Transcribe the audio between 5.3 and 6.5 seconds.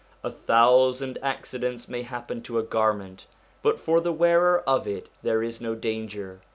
is no danger.